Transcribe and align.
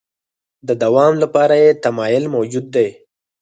د 0.67 0.69
دوام 0.83 1.13
لپاره 1.23 1.55
یې 1.63 1.71
تمایل 1.83 2.25
موجود 2.35 2.65
دی. 2.75 2.87